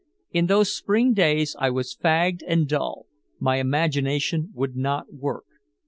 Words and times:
In 0.31 0.47
those 0.47 0.75
Spring 0.75 1.13
days 1.13 1.55
I 1.59 1.69
was 1.69 1.95
fagged 1.95 2.41
and 2.47 2.67
dull, 2.67 3.05
my 3.39 3.57
imagination 3.57 4.49
would 4.55 4.75
not 4.75 5.13
work. 5.13 5.45